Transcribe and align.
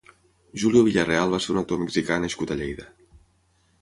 Julio 0.61 0.81
Villarreal 0.87 1.35
va 1.35 1.41
ser 1.45 1.53
un 1.55 1.61
actor 1.61 1.81
mexicà 1.83 2.21
nascut 2.25 2.55
a 2.55 2.59
Lleida. 2.63 2.89